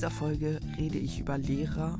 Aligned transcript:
dieser 0.00 0.10
Folge 0.10 0.58
rede 0.78 0.96
ich 0.96 1.20
über 1.20 1.36
Lehrer, 1.36 1.98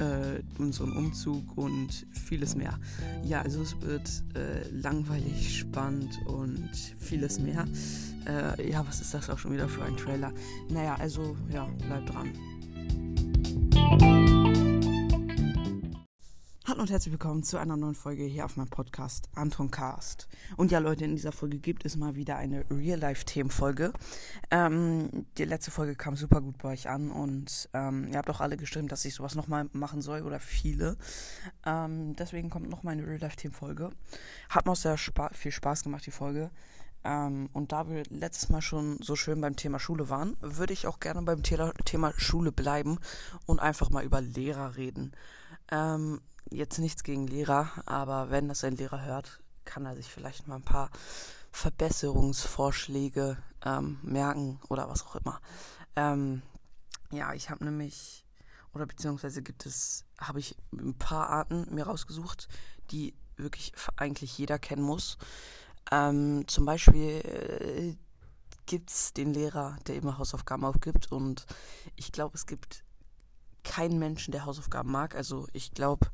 äh, 0.00 0.42
unseren 0.60 0.96
Umzug 0.96 1.56
und 1.56 2.08
vieles 2.10 2.56
mehr. 2.56 2.76
Ja, 3.22 3.40
also 3.40 3.62
es 3.62 3.80
wird 3.82 4.24
äh, 4.34 4.68
langweilig, 4.72 5.60
spannend 5.60 6.10
und 6.26 6.70
vieles 6.98 7.38
mehr. 7.38 7.66
Äh, 8.26 8.68
ja, 8.68 8.84
was 8.84 9.00
ist 9.00 9.14
das 9.14 9.30
auch 9.30 9.38
schon 9.38 9.52
wieder 9.52 9.68
für 9.68 9.84
ein 9.84 9.96
Trailer? 9.96 10.32
Naja, 10.68 10.96
also 10.98 11.36
ja, 11.52 11.68
bleibt 11.86 12.12
dran. 12.12 12.32
Hallo 16.74 16.82
und 16.82 16.90
herzlich 16.90 17.12
willkommen 17.12 17.44
zu 17.44 17.56
einer 17.56 17.76
neuen 17.76 17.94
Folge 17.94 18.24
hier 18.24 18.44
auf 18.44 18.56
meinem 18.56 18.66
Podcast 18.66 19.28
Anton 19.36 19.70
Cast. 19.70 20.26
Und 20.56 20.72
ja, 20.72 20.80
Leute, 20.80 21.04
in 21.04 21.14
dieser 21.14 21.30
Folge 21.30 21.58
gibt 21.58 21.84
es 21.84 21.96
mal 21.96 22.16
wieder 22.16 22.36
eine 22.36 22.64
Real-Life-Themenfolge. 22.68 23.92
Ähm, 24.50 25.24
die 25.38 25.44
letzte 25.44 25.70
Folge 25.70 25.94
kam 25.94 26.16
super 26.16 26.40
gut 26.40 26.58
bei 26.58 26.70
euch 26.70 26.88
an 26.88 27.12
und 27.12 27.68
ähm, 27.74 28.08
ihr 28.10 28.18
habt 28.18 28.28
auch 28.28 28.40
alle 28.40 28.56
gestimmt, 28.56 28.90
dass 28.90 29.04
ich 29.04 29.14
sowas 29.14 29.36
nochmal 29.36 29.68
machen 29.72 30.02
soll 30.02 30.22
oder 30.22 30.40
viele. 30.40 30.96
Ähm, 31.64 32.16
deswegen 32.16 32.50
kommt 32.50 32.68
nochmal 32.68 32.94
eine 32.94 33.06
Real-Life-Themenfolge. 33.06 33.90
Hat 34.48 34.66
mir 34.66 34.72
auch 34.72 34.76
sehr 34.76 34.98
spa 34.98 35.30
viel 35.32 35.52
Spaß 35.52 35.84
gemacht, 35.84 36.04
die 36.06 36.10
Folge. 36.10 36.50
Ähm, 37.04 37.50
und 37.52 37.70
da 37.70 37.88
wir 37.88 38.02
letztes 38.10 38.48
Mal 38.48 38.62
schon 38.62 38.98
so 39.00 39.14
schön 39.14 39.40
beim 39.40 39.54
Thema 39.54 39.78
Schule 39.78 40.08
waren, 40.08 40.36
würde 40.40 40.72
ich 40.72 40.88
auch 40.88 40.98
gerne 40.98 41.22
beim 41.22 41.44
Thema 41.44 42.12
Schule 42.16 42.50
bleiben 42.50 42.98
und 43.46 43.60
einfach 43.60 43.90
mal 43.90 44.02
über 44.02 44.20
Lehrer 44.20 44.74
reden. 44.74 45.12
Ähm, 45.70 46.20
jetzt 46.50 46.78
nichts 46.78 47.02
gegen 47.02 47.26
Lehrer, 47.26 47.70
aber 47.86 48.30
wenn 48.30 48.48
das 48.48 48.64
ein 48.64 48.76
Lehrer 48.76 49.02
hört, 49.02 49.40
kann 49.64 49.86
er 49.86 49.96
sich 49.96 50.08
vielleicht 50.08 50.46
mal 50.46 50.56
ein 50.56 50.62
paar 50.62 50.90
Verbesserungsvorschläge 51.52 53.36
ähm, 53.64 53.98
merken 54.02 54.60
oder 54.68 54.88
was 54.88 55.04
auch 55.04 55.16
immer. 55.16 55.40
Ähm, 55.96 56.42
ja, 57.10 57.32
ich 57.32 57.50
habe 57.50 57.64
nämlich, 57.64 58.26
oder 58.72 58.86
beziehungsweise 58.86 59.42
gibt 59.42 59.66
es, 59.66 60.04
habe 60.18 60.40
ich 60.40 60.56
ein 60.72 60.98
paar 60.98 61.30
Arten 61.30 61.72
mir 61.74 61.86
rausgesucht, 61.86 62.48
die 62.90 63.14
wirklich 63.36 63.72
eigentlich 63.96 64.36
jeder 64.36 64.58
kennen 64.58 64.82
muss. 64.82 65.16
Ähm, 65.90 66.46
zum 66.48 66.64
Beispiel 66.64 67.20
äh, 67.20 67.96
gibt 68.66 68.90
es 68.90 69.12
den 69.12 69.32
Lehrer, 69.32 69.76
der 69.86 69.96
immer 69.96 70.18
Hausaufgaben 70.18 70.64
aufgibt 70.64 71.12
und 71.12 71.46
ich 71.96 72.12
glaube, 72.12 72.34
es 72.34 72.46
gibt 72.46 72.84
keinen 73.64 73.98
Menschen, 73.98 74.32
der 74.32 74.44
Hausaufgaben 74.44 74.90
mag. 74.90 75.14
Also 75.14 75.48
ich 75.52 75.72
glaube, 75.72 76.06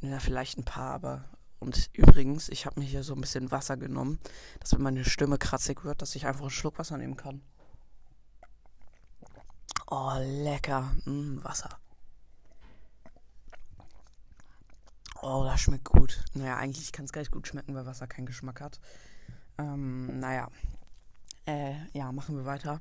na, 0.00 0.20
vielleicht 0.20 0.58
ein 0.58 0.64
paar, 0.64 0.94
aber. 0.94 1.24
Und 1.58 1.88
übrigens, 1.94 2.48
ich 2.50 2.66
habe 2.66 2.80
mir 2.80 2.86
hier 2.86 3.02
so 3.02 3.14
ein 3.14 3.20
bisschen 3.20 3.50
Wasser 3.50 3.76
genommen, 3.76 4.18
dass 4.60 4.72
wenn 4.74 4.82
meine 4.82 5.04
Stimme 5.04 5.38
kratzig 5.38 5.84
wird, 5.84 6.02
dass 6.02 6.14
ich 6.14 6.26
einfach 6.26 6.42
einen 6.42 6.50
Schluck 6.50 6.78
Wasser 6.78 6.98
nehmen 6.98 7.16
kann. 7.16 7.42
Oh, 9.88 10.12
lecker. 10.18 10.92
Mm, 11.06 11.42
Wasser. 11.42 11.70
Oh, 15.22 15.44
das 15.44 15.60
schmeckt 15.60 15.84
gut. 15.84 16.22
Naja, 16.34 16.56
eigentlich 16.56 16.92
kann 16.92 17.06
es 17.06 17.12
gar 17.12 17.22
nicht 17.22 17.32
gut 17.32 17.48
schmecken, 17.48 17.74
weil 17.74 17.86
Wasser 17.86 18.06
keinen 18.06 18.26
Geschmack 18.26 18.60
hat. 18.60 18.78
Ähm, 19.58 20.20
naja. 20.20 20.48
Äh, 21.46 21.74
ja, 21.94 22.12
machen 22.12 22.36
wir 22.36 22.44
weiter. 22.44 22.80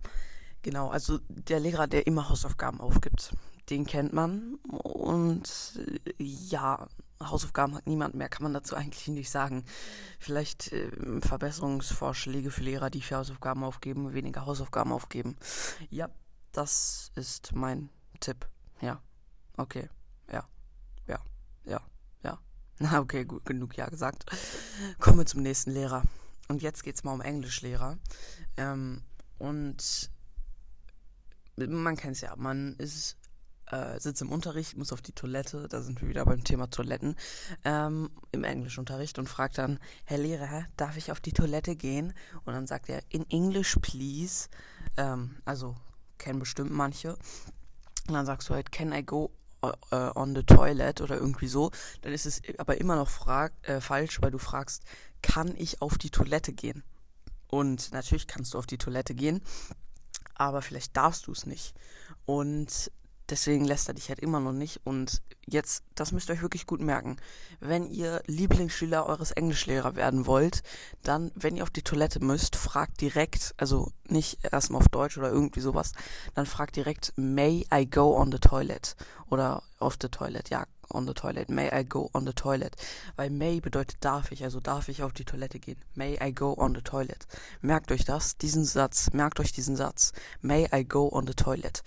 Genau, 0.64 0.90
also 0.90 1.20
der 1.30 1.60
Lehrer, 1.60 1.88
der 1.88 2.08
immer 2.08 2.28
Hausaufgaben 2.28 2.82
aufgibt 2.82 3.34
den 3.70 3.86
kennt 3.86 4.14
man. 4.14 4.56
Und 4.66 5.80
ja, 6.18 6.88
Hausaufgaben 7.24 7.76
hat 7.76 7.88
niemand 7.88 8.16
mehr, 8.16 8.30
kann 8.30 8.44
man 8.44 8.54
dazu 8.54 8.76
eigentlich 8.76 9.08
nicht 9.08 9.30
sagen. 9.30 9.64
Vielleicht 10.20 10.72
äh, 10.72 10.92
Verbesserungsvorschläge 11.22 12.52
für 12.52 12.64
Lehrer, 12.64 12.90
die 12.90 13.02
für 13.02 13.18
Hausaufgaben 13.18 13.64
aufgeben, 13.64 14.14
weniger 14.14 14.46
Hausaufgaben 14.46 14.92
aufgeben. 14.92 15.36
Ja, 15.90 16.10
das 16.52 17.12
ist 17.16 17.54
mein 17.56 17.90
Tipp. 18.20 18.48
Ja, 18.82 19.02
okay, 19.58 19.90
ja, 20.32 20.46
ja, 21.08 21.20
ja, 21.64 21.82
ja. 22.24 22.40
Na, 22.80 23.00
okay, 23.00 23.26
gut, 23.26 23.46
genug 23.46 23.78
ja 23.78 23.88
gesagt. 23.88 24.26
Kommen 25.00 25.20
wir 25.20 25.26
zum 25.26 25.42
nächsten 25.42 25.72
Lehrer. 25.72 26.04
Und 26.48 26.62
jetzt 26.62 26.84
geht 26.84 26.96
es 26.96 27.04
mal 27.04 27.14
um 27.14 27.22
Englischlehrer. 27.22 27.98
Ähm, 28.58 29.02
und 29.38 30.12
man 31.56 31.96
kennt 31.96 32.18
es 32.18 32.22
ja, 32.22 32.36
man 32.36 32.76
ist 32.76 33.18
äh, 33.72 34.00
sitze 34.00 34.26
im 34.26 34.32
Unterricht, 34.32 34.78
muss 34.78 34.94
auf 34.94 35.02
die 35.02 35.12
Toilette, 35.12 35.68
da 35.68 35.82
sind 35.82 36.02
wir 36.02 36.10
wieder 36.10 36.26
beim 36.26 36.44
Thema 36.44 36.70
Toiletten, 36.70 37.16
ähm, 37.64 38.10
im 38.32 38.44
Englischunterricht 38.44 39.20
und 39.20 39.28
fragt 39.28 39.58
dann, 39.58 39.80
Herr 40.06 40.18
Lehrer, 40.18 40.66
darf 40.78 40.98
ich 40.98 41.12
auf 41.12 41.20
die 41.20 41.34
Toilette 41.34 41.76
gehen? 41.76 42.14
Und 42.46 42.54
dann 42.54 42.68
sagt 42.68 42.90
er, 42.90 43.02
in 43.10 43.30
English, 43.30 43.78
please. 43.82 44.50
Ähm, 44.98 45.38
also 45.46 45.76
kennen 46.18 46.40
bestimmt 46.40 46.72
manche. 46.72 47.14
Und 48.08 48.14
dann 48.14 48.26
sagst 48.26 48.50
du 48.50 48.54
halt, 48.54 48.72
can 48.72 48.94
I 48.94 49.04
go 49.04 49.32
uh, 49.64 50.12
on 50.16 50.36
the 50.36 50.44
toilet 50.44 51.02
oder 51.02 51.16
irgendwie 51.16 51.48
so. 51.48 51.72
Dann 52.02 52.14
ist 52.14 52.26
es 52.26 52.42
aber 52.58 52.80
immer 52.80 52.96
noch 52.96 53.10
frag, 53.10 53.54
äh, 53.64 53.82
falsch, 53.82 54.22
weil 54.22 54.32
du 54.32 54.38
fragst, 54.38 54.84
kann 55.22 55.56
ich 55.58 55.82
auf 55.82 55.98
die 55.98 56.10
Toilette 56.10 56.54
gehen? 56.54 56.84
Und 57.48 57.92
natürlich 57.94 58.28
kannst 58.28 58.54
du 58.54 58.58
auf 58.58 58.66
die 58.66 58.78
Toilette 58.78 59.16
gehen, 59.16 59.42
aber 60.36 60.62
vielleicht 60.62 60.96
darfst 60.98 61.28
du 61.28 61.32
es 61.32 61.46
nicht. 61.46 61.74
Und 62.26 62.92
Deswegen 63.30 63.66
lässt 63.66 63.88
er 63.88 63.94
dich 63.96 64.10
halt 64.10 64.20
immer 64.20 64.40
noch 64.40 64.54
nicht. 64.54 64.82
Und 64.84 65.22
jetzt, 65.46 65.84
das 65.96 66.12
müsst 66.12 66.30
ihr 66.30 66.34
euch 66.34 66.42
wirklich 66.42 66.68
gut 66.68 66.82
merken. 66.82 67.18
Wenn 67.60 67.90
ihr 67.90 68.22
Lieblingsschüler 68.28 69.06
eures 69.06 69.32
Englischlehrer 69.32 69.96
werden 69.96 70.28
wollt, 70.28 70.64
dann, 71.04 71.32
wenn 71.36 71.56
ihr 71.56 71.64
auf 71.64 71.70
die 71.70 71.82
Toilette 71.82 72.24
müsst, 72.24 72.56
fragt 72.56 73.02
direkt, 73.02 73.56
also 73.58 73.92
nicht 74.08 74.40
erstmal 74.52 74.82
auf 74.82 74.90
Deutsch 74.90 75.18
oder 75.18 75.32
irgendwie 75.32 75.62
sowas, 75.62 75.94
dann 76.34 76.46
fragt 76.46 76.76
direkt, 76.76 77.14
may 77.16 77.66
I 77.74 77.90
go 77.90 78.16
on 78.16 78.32
the 78.32 78.40
toilet? 78.40 78.96
Oder 79.30 79.64
auf 79.80 79.98
the 80.02 80.10
toilet, 80.10 80.50
ja, 80.50 80.66
on 80.90 81.08
the 81.08 81.14
toilet. 81.14 81.50
May 81.50 81.70
I 81.72 81.84
go 81.84 82.10
on 82.14 82.26
the 82.26 82.34
toilet? 82.34 82.76
Weil 83.16 83.30
may 83.30 83.60
bedeutet 83.60 83.98
darf 84.02 84.32
ich, 84.32 84.44
also 84.44 84.60
darf 84.60 84.90
ich 84.90 85.04
auf 85.04 85.14
die 85.14 85.26
Toilette 85.26 85.60
gehen. 85.60 85.78
May 85.94 86.18
I 86.22 86.34
go 86.34 86.54
on 86.58 86.76
the 86.76 86.82
toilet? 86.82 87.28
Merkt 87.62 87.92
euch 87.92 88.06
das, 88.06 88.38
diesen 88.38 88.66
Satz, 88.66 89.12
merkt 89.14 89.40
euch 89.40 89.52
diesen 89.52 89.76
Satz. 89.76 90.14
May 90.42 90.68
I 90.74 90.84
go 90.84 91.10
on 91.12 91.28
the 91.28 91.34
toilet? 91.34 91.84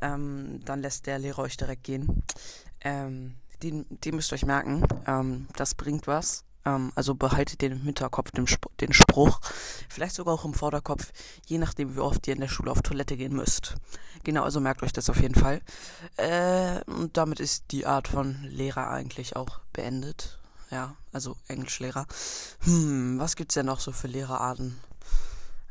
Ähm, 0.00 0.60
dann 0.64 0.82
lässt 0.82 1.06
der 1.06 1.18
Lehrer 1.18 1.42
euch 1.42 1.56
direkt 1.56 1.84
gehen. 1.84 2.22
Ähm, 2.80 3.36
den, 3.62 3.86
den 3.88 4.16
müsst 4.16 4.32
ihr 4.32 4.34
euch 4.34 4.46
merken. 4.46 4.82
Ähm, 5.06 5.48
das 5.56 5.74
bringt 5.74 6.06
was. 6.06 6.44
Ähm, 6.64 6.92
also 6.94 7.14
behaltet 7.14 7.60
den 7.60 7.72
im 7.72 7.82
Hinterkopf, 7.82 8.30
den, 8.30 8.44
Sp 8.46 8.70
den 8.80 8.92
Spruch. 8.92 9.40
Vielleicht 9.88 10.14
sogar 10.14 10.34
auch 10.34 10.44
im 10.44 10.54
Vorderkopf, 10.54 11.12
je 11.46 11.58
nachdem, 11.58 11.96
wie 11.96 12.00
oft 12.00 12.26
ihr 12.26 12.34
in 12.34 12.40
der 12.40 12.48
Schule 12.48 12.70
auf 12.70 12.82
Toilette 12.82 13.16
gehen 13.16 13.34
müsst. 13.34 13.76
Genau, 14.24 14.44
also 14.44 14.60
merkt 14.60 14.82
euch 14.82 14.92
das 14.92 15.10
auf 15.10 15.20
jeden 15.20 15.34
Fall. 15.34 15.60
Äh, 16.16 16.80
und 16.90 17.16
damit 17.16 17.40
ist 17.40 17.64
die 17.70 17.86
Art 17.86 18.08
von 18.08 18.42
Lehrer 18.44 18.88
eigentlich 18.88 19.36
auch 19.36 19.60
beendet. 19.72 20.38
Ja, 20.70 20.96
also 21.12 21.36
Englischlehrer. 21.48 22.06
Hm, 22.60 23.18
was 23.18 23.36
gibt's 23.36 23.54
denn 23.54 23.66
noch 23.66 23.80
so 23.80 23.92
für 23.92 24.08
Lehrerarten? 24.08 24.78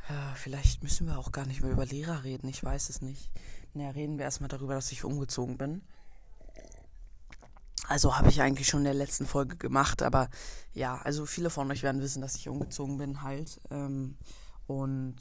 Ja, 0.10 0.34
vielleicht 0.36 0.84
müssen 0.84 1.08
wir 1.08 1.18
auch 1.18 1.32
gar 1.32 1.46
nicht 1.46 1.62
mehr 1.62 1.72
über 1.72 1.86
Lehrer 1.86 2.24
reden, 2.24 2.48
ich 2.50 2.64
weiß 2.64 2.90
es 2.90 3.02
nicht. 3.02 3.30
Naja, 3.74 3.92
reden 3.92 4.18
wir 4.18 4.26
erstmal 4.26 4.50
darüber, 4.50 4.76
dass 4.76 4.92
ich 4.92 5.04
umgezogen 5.04 5.58
bin. 5.58 5.82
Also 7.92 8.18
habe 8.18 8.30
ich 8.30 8.42
eigentlich 8.42 8.68
schon 8.68 8.80
in 8.80 8.86
der 8.86 8.94
letzten 8.94 9.26
Folge 9.26 9.58
gemacht, 9.58 10.02
aber 10.02 10.30
ja, 10.74 11.02
also 11.02 11.26
viele 11.26 11.50
von 11.50 11.70
euch 11.70 11.84
werden 11.84 12.02
wissen, 12.02 12.22
dass 12.22 12.38
ich 12.38 12.48
umgezogen 12.48 12.98
bin 12.98 13.22
halt. 13.22 13.60
Ähm, 13.70 14.16
und 14.66 15.18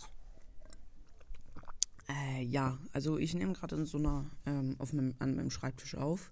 äh, 2.09 2.45
ja, 2.45 2.79
also 2.93 3.19
ich 3.19 3.35
nehme 3.35 3.55
gerade 3.55 3.75
in 3.75 3.87
so 3.87 3.99
einer 3.99 4.25
ähm, 4.47 4.77
auf 4.79 4.93
meinem, 4.93 5.17
an 5.19 5.35
meinem 5.35 5.51
Schreibtisch 5.51 5.97
auf. 5.97 6.31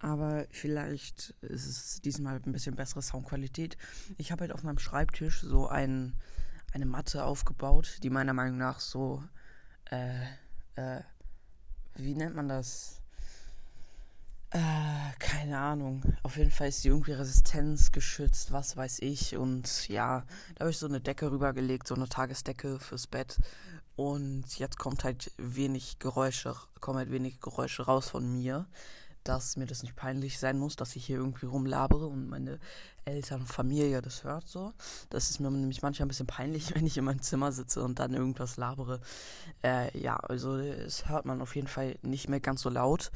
Aber 0.00 0.44
vielleicht 0.50 1.30
ist 1.40 1.64
es 1.64 2.02
diesmal 2.02 2.42
ein 2.44 2.52
bisschen 2.52 2.76
bessere 2.76 3.00
Soundqualität. 3.00 3.78
Ich 4.18 4.32
habe 4.32 4.42
halt 4.42 4.52
auf 4.52 4.62
meinem 4.62 4.78
Schreibtisch 4.78 5.40
so 5.40 5.66
ein, 5.66 6.12
eine 6.74 6.84
Matte 6.84 7.24
aufgebaut, 7.24 8.00
die 8.02 8.10
meiner 8.10 8.34
Meinung 8.34 8.58
nach 8.58 8.80
so, 8.80 9.24
äh, 9.90 10.26
äh, 10.74 11.00
wie 11.94 12.14
nennt 12.14 12.36
man 12.36 12.48
das? 12.48 13.00
Keine 15.50 15.62
Ahnung. 15.62 16.02
Auf 16.22 16.36
jeden 16.36 16.52
Fall 16.52 16.68
ist 16.68 16.82
sie 16.82 16.90
irgendwie 16.90 17.10
resistenzgeschützt, 17.10 18.52
was 18.52 18.76
weiß 18.76 19.00
ich. 19.00 19.36
Und 19.36 19.88
ja, 19.88 20.22
da 20.54 20.60
habe 20.60 20.70
ich 20.70 20.78
so 20.78 20.86
eine 20.86 21.00
Decke 21.00 21.28
rübergelegt, 21.28 21.88
so 21.88 21.96
eine 21.96 22.08
Tagesdecke 22.08 22.78
fürs 22.78 23.08
Bett. 23.08 23.36
Und 23.96 24.44
jetzt 24.60 24.78
kommt 24.78 25.02
halt 25.02 25.32
wenig 25.38 25.98
Geräusche, 25.98 26.54
kommen 26.78 26.98
halt 26.98 27.10
wenig 27.10 27.40
Geräusche 27.40 27.82
raus 27.82 28.10
von 28.10 28.32
mir 28.32 28.68
dass 29.24 29.56
mir 29.56 29.66
das 29.66 29.82
nicht 29.82 29.96
peinlich 29.96 30.38
sein 30.38 30.58
muss, 30.58 30.76
dass 30.76 30.96
ich 30.96 31.04
hier 31.04 31.16
irgendwie 31.16 31.46
rumlabere 31.46 32.06
und 32.06 32.28
meine 32.28 32.58
Eltern, 33.04 33.46
Familie 33.46 34.02
das 34.02 34.24
hört 34.24 34.46
so. 34.46 34.72
Das 35.08 35.30
ist 35.30 35.40
mir 35.40 35.50
nämlich 35.50 35.82
manchmal 35.82 36.06
ein 36.06 36.08
bisschen 36.08 36.26
peinlich, 36.26 36.74
wenn 36.74 36.86
ich 36.86 36.96
in 36.96 37.04
meinem 37.04 37.22
Zimmer 37.22 37.52
sitze 37.52 37.82
und 37.82 37.98
dann 37.98 38.14
irgendwas 38.14 38.56
labere. 38.56 39.00
Äh, 39.62 39.96
ja, 39.98 40.16
also 40.16 40.56
es 40.56 41.08
hört 41.08 41.26
man 41.26 41.42
auf 41.42 41.54
jeden 41.56 41.68
Fall 41.68 41.98
nicht 42.02 42.28
mehr 42.28 42.40
ganz 42.40 42.62
so 42.62 42.70
laut 42.70 43.10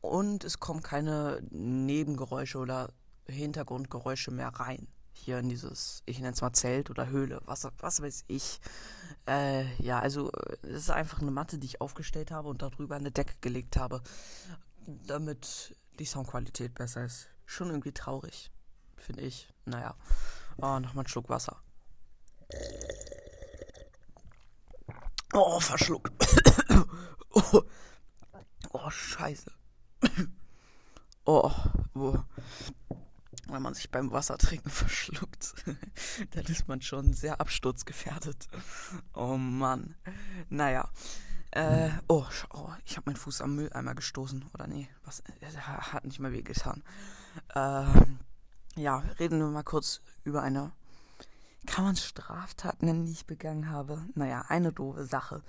und 0.00 0.44
es 0.44 0.60
kommen 0.60 0.82
keine 0.82 1.42
Nebengeräusche 1.50 2.58
oder 2.58 2.90
Hintergrundgeräusche 3.26 4.30
mehr 4.30 4.48
rein. 4.48 4.88
Hier 5.12 5.38
in 5.38 5.48
dieses, 5.48 6.02
ich 6.06 6.18
nenne 6.18 6.32
es 6.32 6.40
mal 6.40 6.52
Zelt 6.52 6.88
oder 6.88 7.08
Höhle, 7.08 7.40
was, 7.44 7.68
was 7.78 8.00
weiß 8.00 8.24
ich. 8.28 8.60
Äh, 9.26 9.64
ja, 9.82 9.98
also 9.98 10.30
es 10.62 10.82
ist 10.82 10.90
einfach 10.90 11.20
eine 11.20 11.30
Matte, 11.30 11.58
die 11.58 11.66
ich 11.66 11.80
aufgestellt 11.80 12.30
habe 12.30 12.48
und 12.48 12.62
darüber 12.62 12.96
eine 12.96 13.10
Decke 13.10 13.34
gelegt 13.40 13.76
habe, 13.76 14.02
damit 14.86 15.76
die 15.98 16.04
Soundqualität 16.04 16.74
besser 16.74 17.04
ist. 17.04 17.28
Schon 17.46 17.68
irgendwie 17.68 17.92
traurig, 17.92 18.50
finde 18.96 19.22
ich. 19.22 19.52
Naja, 19.64 19.96
oh, 20.56 20.78
nochmal 20.78 21.04
einen 21.04 21.08
Schluck 21.08 21.28
Wasser. 21.28 21.62
Oh, 25.32 25.60
verschluckt. 25.60 26.12
oh. 27.30 27.62
oh, 28.72 28.90
scheiße. 28.90 29.52
oh, 31.24 31.52
wo 31.94 32.24
wenn 33.52 33.62
man 33.62 33.74
sich 33.74 33.90
beim 33.90 34.10
Wassertrinken 34.12 34.70
verschluckt, 34.70 35.54
dann 36.30 36.44
ist 36.46 36.68
man 36.68 36.82
schon 36.82 37.12
sehr 37.12 37.40
absturzgefährdet. 37.40 38.48
Oh 39.14 39.36
Mann. 39.36 39.94
Naja. 40.48 40.88
Äh, 41.52 41.90
oh, 42.08 42.24
oh 42.54 42.70
ich 42.84 42.96
habe 42.96 43.10
meinen 43.10 43.16
Fuß 43.16 43.40
am 43.40 43.56
Mülleimer 43.56 43.94
gestoßen. 43.94 44.44
Oder 44.54 44.66
nee, 44.66 44.88
was? 45.04 45.22
Hat 45.56 46.04
nicht 46.04 46.20
mehr 46.20 46.32
wehgetan. 46.32 46.82
Äh, 47.54 47.84
ja, 48.76 48.98
reden 49.18 49.40
wir 49.40 49.46
mal 49.46 49.62
kurz 49.62 50.00
über 50.24 50.42
eine. 50.42 50.72
Kann 51.66 51.84
man 51.84 51.96
Straftat 51.96 52.82
nennen, 52.82 53.04
die 53.04 53.12
ich 53.12 53.26
begangen 53.26 53.70
habe? 53.70 54.02
Naja, 54.14 54.44
eine 54.48 54.72
doofe 54.72 55.04
Sache. 55.04 55.42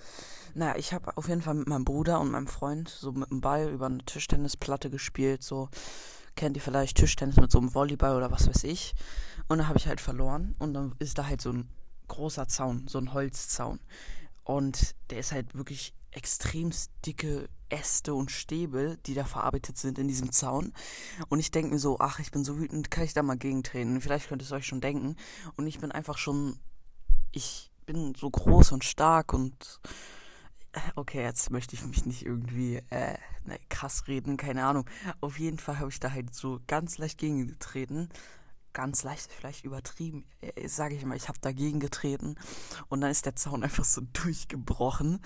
Naja, 0.53 0.75
ich 0.75 0.93
habe 0.93 1.15
auf 1.15 1.29
jeden 1.29 1.41
Fall 1.41 1.53
mit 1.53 1.67
meinem 1.67 1.85
Bruder 1.85 2.19
und 2.19 2.31
meinem 2.31 2.47
Freund 2.47 2.89
so 2.89 3.13
mit 3.13 3.29
dem 3.31 3.39
Ball 3.39 3.69
über 3.69 3.85
eine 3.85 4.03
Tischtennisplatte 4.05 4.89
gespielt, 4.89 5.41
so 5.41 5.69
kennt 6.35 6.57
ihr 6.57 6.61
vielleicht 6.61 6.97
Tischtennis 6.97 7.37
mit 7.37 7.51
so 7.51 7.59
einem 7.59 7.73
Volleyball 7.73 8.15
oder 8.15 8.31
was 8.31 8.47
weiß 8.47 8.65
ich. 8.65 8.93
Und 9.47 9.59
dann 9.59 9.67
habe 9.67 9.77
ich 9.77 9.87
halt 9.87 10.01
verloren 10.01 10.55
und 10.59 10.73
dann 10.73 10.95
ist 10.99 11.17
da 11.17 11.27
halt 11.27 11.41
so 11.41 11.51
ein 11.51 11.69
großer 12.07 12.47
Zaun, 12.47 12.87
so 12.87 12.97
ein 12.97 13.13
Holzzaun. 13.13 13.79
Und 14.43 14.95
der 15.09 15.19
ist 15.19 15.31
halt 15.31 15.55
wirklich 15.55 15.93
extrem 16.11 16.71
dicke 17.05 17.47
Äste 17.69 18.13
und 18.13 18.31
Stäbe, 18.31 18.97
die 19.05 19.13
da 19.13 19.23
verarbeitet 19.23 19.77
sind 19.77 19.97
in 19.97 20.07
diesem 20.07 20.31
Zaun. 20.31 20.73
Und 21.29 21.39
ich 21.39 21.51
denke 21.51 21.71
mir 21.71 21.79
so, 21.79 21.99
ach, 21.99 22.19
ich 22.19 22.31
bin 22.31 22.43
so 22.43 22.59
wütend, 22.59 22.91
kann 22.91 23.05
ich 23.05 23.13
da 23.13 23.23
mal 23.23 23.37
gegentreten? 23.37 24.01
Vielleicht 24.01 24.27
könnt 24.27 24.41
ihr 24.41 24.45
es 24.45 24.51
euch 24.51 24.65
schon 24.65 24.81
denken. 24.81 25.15
Und 25.55 25.67
ich 25.67 25.79
bin 25.79 25.91
einfach 25.91 26.17
schon, 26.17 26.59
ich 27.31 27.71
bin 27.85 28.13
so 28.15 28.29
groß 28.29 28.73
und 28.73 28.83
stark 28.83 29.33
und 29.33 29.79
okay, 30.95 31.21
jetzt 31.21 31.51
möchte 31.51 31.75
ich 31.75 31.85
mich 31.85 32.05
nicht 32.05 32.25
irgendwie 32.25 32.77
äh, 32.89 33.17
ne, 33.45 33.59
krass 33.69 34.07
reden, 34.07 34.37
keine 34.37 34.65
Ahnung. 34.65 34.89
Auf 35.19 35.39
jeden 35.39 35.59
Fall 35.59 35.79
habe 35.79 35.89
ich 35.89 35.99
da 35.99 36.11
halt 36.11 36.33
so 36.33 36.59
ganz 36.67 36.97
leicht 36.97 37.17
gegengetreten. 37.17 38.09
Ganz 38.73 39.03
leicht, 39.03 39.31
vielleicht 39.31 39.65
übertrieben, 39.65 40.25
äh, 40.39 40.67
sage 40.67 40.95
ich 40.95 41.05
mal, 41.05 41.17
ich 41.17 41.27
habe 41.27 41.39
dagegen 41.41 41.81
getreten 41.81 42.35
und 42.87 43.01
dann 43.01 43.11
ist 43.11 43.25
der 43.25 43.35
Zaun 43.35 43.63
einfach 43.63 43.83
so 43.83 44.01
durchgebrochen. 44.13 45.19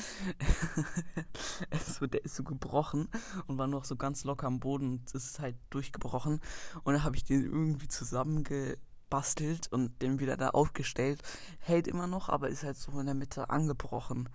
so, 1.99 2.07
der 2.07 2.25
ist 2.25 2.35
so 2.35 2.43
gebrochen 2.43 3.07
und 3.45 3.57
war 3.59 3.67
noch 3.67 3.85
so 3.85 3.95
ganz 3.95 4.23
locker 4.23 4.47
am 4.47 4.59
Boden 4.59 4.89
und 4.99 5.13
ist 5.13 5.39
halt 5.39 5.55
durchgebrochen. 5.69 6.41
Und 6.83 6.93
dann 6.93 7.03
habe 7.03 7.15
ich 7.17 7.23
den 7.23 7.43
irgendwie 7.43 7.87
zusammengebastelt 7.87 9.71
und 9.71 10.01
den 10.01 10.19
wieder 10.19 10.37
da 10.37 10.49
aufgestellt. 10.49 11.21
Hält 11.59 11.87
immer 11.87 12.07
noch, 12.07 12.29
aber 12.29 12.49
ist 12.49 12.63
halt 12.63 12.77
so 12.77 12.99
in 12.99 13.05
der 13.05 13.15
Mitte 13.15 13.51
angebrochen. 13.51 14.27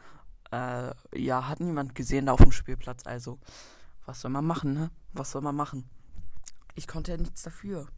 Äh, 0.53 0.93
ja, 1.17 1.49
hat 1.49 1.59
niemand 1.59 1.97
gesehen 1.97 2.27
da 2.27 2.33
auf 2.33 2.43
dem 2.43 2.53
Spielplatz. 2.53 3.07
Also, 3.07 3.41
was 4.07 4.21
soll 4.21 4.31
man 4.31 4.47
machen, 4.47 4.73
ne? 4.73 4.91
Was 5.13 5.33
soll 5.33 5.43
man 5.43 5.57
machen? 5.57 5.89
Ich 6.75 6.87
konnte 6.87 7.13
ja 7.13 7.17
nichts 7.17 7.43
dafür. 7.43 7.89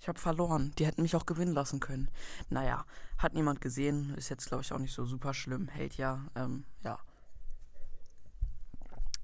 Ich 0.00 0.08
habe 0.08 0.18
verloren. 0.18 0.72
Die 0.78 0.86
hätten 0.86 1.02
mich 1.02 1.14
auch 1.14 1.26
gewinnen 1.26 1.52
lassen 1.52 1.78
können. 1.78 2.08
Naja, 2.48 2.86
hat 3.18 3.34
niemand 3.34 3.60
gesehen. 3.60 4.14
Ist 4.14 4.30
jetzt, 4.30 4.48
glaube 4.48 4.62
ich, 4.62 4.72
auch 4.72 4.78
nicht 4.78 4.94
so 4.94 5.04
super 5.04 5.34
schlimm. 5.34 5.68
Hält 5.68 5.98
ja, 5.98 6.24
ähm, 6.34 6.64
ja. 6.82 6.98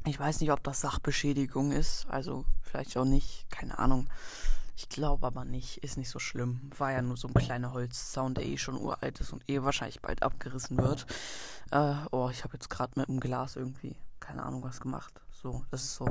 Ich 0.05 0.21
weiß 0.21 0.41
nicht, 0.41 0.53
ob 0.53 0.63
das 0.63 0.83
Sachbeschädigung 0.83 1.73
ist. 1.73 2.07
Also, 2.09 2.45
vielleicht 2.61 2.97
auch 2.99 3.07
nicht. 3.07 3.47
Keine 3.51 3.79
Ahnung. 3.79 4.09
Ich 4.77 4.91
glaube 4.91 5.27
aber 5.27 5.47
nicht, 5.47 5.79
ist 5.79 5.97
nicht 5.97 6.11
so 6.11 6.19
schlimm. 6.19 6.71
War 6.77 6.93
ja 6.93 7.01
nur 7.01 7.17
so 7.17 7.29
ein 7.29 7.35
kleiner 7.35 7.73
Holzzaun, 7.73 8.35
der 8.35 8.45
eh 8.45 8.59
schon 8.59 8.77
uralt 8.77 9.19
ist 9.21 9.33
und 9.33 9.49
eh 9.49 9.63
wahrscheinlich 9.63 10.03
bald 10.03 10.23
abgerissen 10.23 10.77
wird. 10.77 11.07
Äh, 11.71 11.95
oh, 12.11 12.29
ich 12.31 12.45
habe 12.45 12.53
jetzt 12.53 12.69
gerade 12.69 12.93
mit 13.01 13.09
dem 13.09 13.19
Glas 13.19 13.57
irgendwie, 13.57 13.97
keine 14.21 14.43
Ahnung, 14.43 14.63
was 14.63 14.81
gemacht. 14.81 15.23
So, 15.33 15.65
das 15.71 15.85
ist 15.85 15.95
so 15.95 16.07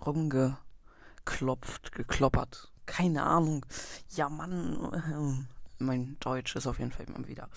rumgeklopft, 0.00 1.92
gekloppert. 1.92 2.73
Keine 2.86 3.22
Ahnung. 3.22 3.64
Ja, 4.10 4.28
Mann. 4.28 5.48
Mein 5.78 6.16
Deutsch 6.20 6.56
ist 6.56 6.66
auf 6.66 6.78
jeden 6.78 6.92
Fall 6.92 7.06
immer 7.06 7.26
wieder. 7.26 7.48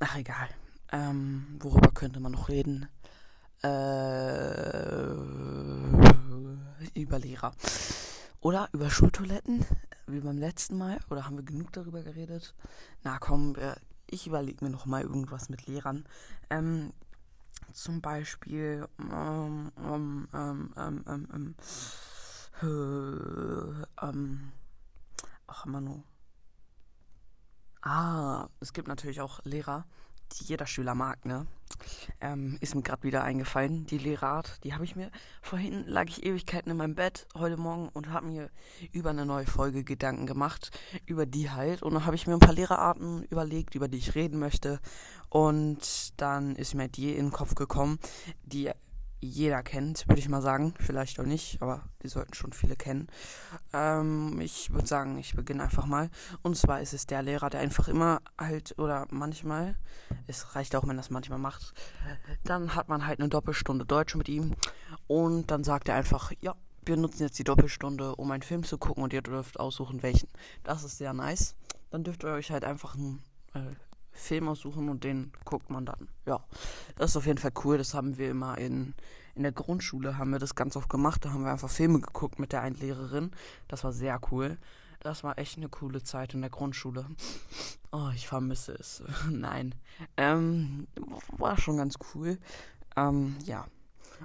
Ach, 0.00 0.16
egal. 0.16 0.48
Ähm, 0.92 1.58
worüber 1.60 1.90
könnte 1.92 2.20
man 2.20 2.32
noch 2.32 2.48
reden? 2.48 2.88
Äh, 3.62 5.12
über 6.94 7.18
Lehrer. 7.18 7.52
Oder 8.40 8.68
über 8.72 8.88
Schultoiletten, 8.88 9.64
wie 10.06 10.20
beim 10.20 10.38
letzten 10.38 10.78
Mal. 10.78 10.98
Oder 11.10 11.26
haben 11.26 11.36
wir 11.36 11.44
genug 11.44 11.72
darüber 11.72 12.02
geredet? 12.02 12.54
Na 13.02 13.18
komm, 13.18 13.56
ich 14.10 14.26
überlege 14.26 14.64
mir 14.64 14.70
noch 14.70 14.86
mal 14.86 15.02
irgendwas 15.02 15.48
mit 15.48 15.66
Lehrern. 15.66 16.06
Ähm, 16.50 16.92
zum 17.72 18.00
Beispiel, 18.00 18.86
ähm, 19.12 19.72
ähm, 19.84 20.28
ähm, 20.32 20.72
ähm, 20.76 21.04
ähm, 21.06 21.28
ähm, 21.34 21.54
ähm 22.62 24.52
ach, 25.46 25.64
Manu. 25.66 26.02
Ah, 27.82 28.48
es 28.60 28.72
gibt 28.72 28.88
natürlich 28.88 29.20
auch 29.20 29.40
Lehrer, 29.44 29.86
die 30.32 30.44
jeder 30.44 30.66
Schüler 30.66 30.94
mag, 30.94 31.24
ne? 31.24 31.46
Ähm, 32.20 32.58
ist 32.60 32.74
mir 32.74 32.82
gerade 32.82 33.04
wieder 33.04 33.22
eingefallen, 33.22 33.86
die 33.86 33.98
Lehrart. 33.98 34.62
Die 34.64 34.74
habe 34.74 34.84
ich 34.84 34.96
mir. 34.96 35.10
Vorhin 35.42 35.86
lag 35.86 36.06
ich 36.08 36.24
Ewigkeiten 36.24 36.70
in 36.70 36.76
meinem 36.76 36.94
Bett 36.94 37.26
heute 37.34 37.56
Morgen 37.56 37.88
und 37.90 38.10
habe 38.10 38.26
mir 38.26 38.50
über 38.92 39.10
eine 39.10 39.24
neue 39.24 39.46
Folge 39.46 39.84
Gedanken 39.84 40.26
gemacht. 40.26 40.76
Über 41.06 41.24
die 41.24 41.50
halt. 41.50 41.82
Und 41.82 41.94
dann 41.94 42.04
habe 42.04 42.16
ich 42.16 42.26
mir 42.26 42.34
ein 42.34 42.40
paar 42.40 42.54
Lehrerarten 42.54 43.22
überlegt, 43.24 43.74
über 43.74 43.88
die 43.88 43.98
ich 43.98 44.14
reden 44.14 44.38
möchte. 44.38 44.80
Und 45.28 46.20
dann 46.20 46.56
ist 46.56 46.74
mir 46.74 46.88
die 46.88 47.14
in 47.14 47.26
den 47.26 47.32
Kopf 47.32 47.54
gekommen, 47.54 47.98
die 48.42 48.72
jeder 49.20 49.62
kennt, 49.62 50.06
würde 50.08 50.20
ich 50.20 50.28
mal 50.28 50.42
sagen. 50.42 50.74
Vielleicht 50.78 51.18
auch 51.20 51.24
nicht, 51.24 51.60
aber 51.60 51.82
die 52.02 52.08
sollten 52.08 52.34
schon 52.34 52.52
viele 52.52 52.76
kennen. 52.76 53.08
Ähm, 53.72 54.40
ich 54.40 54.72
würde 54.72 54.86
sagen, 54.86 55.18
ich 55.18 55.34
beginne 55.34 55.62
einfach 55.62 55.86
mal. 55.86 56.10
Und 56.42 56.56
zwar 56.56 56.80
ist 56.80 56.92
es 56.92 57.06
der 57.06 57.22
Lehrer, 57.22 57.50
der 57.50 57.60
einfach 57.60 57.88
immer 57.88 58.20
halt, 58.38 58.78
oder 58.78 59.06
manchmal, 59.10 59.76
es 60.26 60.54
reicht 60.54 60.76
auch, 60.76 60.86
wenn 60.86 60.96
das 60.96 61.10
manchmal 61.10 61.38
macht, 61.38 61.74
dann 62.44 62.74
hat 62.74 62.88
man 62.88 63.06
halt 63.06 63.20
eine 63.20 63.28
Doppelstunde 63.28 63.84
Deutsch 63.84 64.14
mit 64.14 64.28
ihm. 64.28 64.54
Und 65.06 65.50
dann 65.50 65.64
sagt 65.64 65.88
er 65.88 65.96
einfach, 65.96 66.32
ja, 66.40 66.54
wir 66.84 66.96
nutzen 66.96 67.22
jetzt 67.22 67.38
die 67.38 67.44
Doppelstunde, 67.44 68.16
um 68.16 68.30
einen 68.30 68.42
Film 68.42 68.64
zu 68.64 68.78
gucken 68.78 69.02
und 69.02 69.12
ihr 69.12 69.22
dürft 69.22 69.60
aussuchen, 69.60 70.02
welchen. 70.02 70.28
Das 70.64 70.84
ist 70.84 70.98
sehr 70.98 71.12
nice. 71.12 71.54
Dann 71.90 72.04
dürft 72.04 72.24
ihr 72.24 72.30
euch 72.30 72.50
halt 72.50 72.64
einfach 72.64 72.94
einen 72.94 73.22
äh, 73.54 73.74
Film 74.28 74.48
aussuchen 74.48 74.88
und 74.88 75.04
den 75.04 75.32
guckt 75.44 75.70
man 75.70 75.86
dann. 75.86 76.08
Ja, 76.26 76.44
das 76.96 77.10
ist 77.10 77.16
auf 77.16 77.26
jeden 77.26 77.38
Fall 77.38 77.52
cool. 77.64 77.78
Das 77.78 77.94
haben 77.94 78.18
wir 78.18 78.30
immer 78.30 78.58
in, 78.58 78.94
in 79.34 79.42
der 79.42 79.52
Grundschule, 79.52 80.18
haben 80.18 80.30
wir 80.30 80.38
das 80.38 80.54
ganz 80.54 80.76
oft 80.76 80.90
gemacht. 80.90 81.24
Da 81.24 81.32
haben 81.32 81.44
wir 81.44 81.50
einfach 81.50 81.70
Filme 81.70 82.00
geguckt 82.00 82.38
mit 82.38 82.52
der 82.52 82.60
einen 82.60 82.76
Lehrerin. 82.76 83.30
Das 83.68 83.84
war 83.84 83.92
sehr 83.92 84.20
cool. 84.30 84.58
Das 85.00 85.24
war 85.24 85.38
echt 85.38 85.56
eine 85.56 85.68
coole 85.68 86.02
Zeit 86.02 86.34
in 86.34 86.40
der 86.42 86.50
Grundschule. 86.50 87.06
Oh, 87.90 88.10
ich 88.14 88.28
vermisse 88.28 88.72
es. 88.72 89.02
Nein. 89.30 89.74
Ähm, 90.16 90.86
war 91.36 91.56
schon 91.56 91.78
ganz 91.78 91.94
cool. 92.14 92.38
Ähm, 92.96 93.36
ja. 93.44 93.66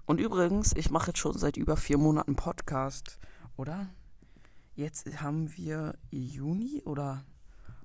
Und 0.06 0.20
übrigens, 0.20 0.74
ich 0.76 0.90
mache 0.90 1.08
jetzt 1.08 1.20
schon 1.20 1.38
seit 1.38 1.56
über 1.56 1.78
vier 1.78 1.98
Monaten 1.98 2.36
Podcast, 2.36 3.20
oder? 3.56 3.88
Jetzt 4.76 5.22
haben 5.22 5.56
wir 5.56 5.96
Juni 6.10 6.82
oder 6.84 7.24